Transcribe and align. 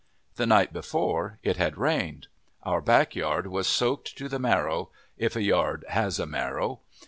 The 0.35 0.47
night 0.47 0.73
before 0.73 1.37
it 1.43 1.57
had 1.57 1.77
rained. 1.77 2.25
Our 2.63 2.81
back 2.81 3.15
yard 3.15 3.45
was 3.45 3.67
soaked 3.67 4.17
to 4.17 4.27
the 4.27 4.39
marrow, 4.39 4.89
if 5.15 5.35
a 5.35 5.43
yard 5.43 5.85
has 5.89 6.17
a 6.17 6.25
marrow. 6.25 6.79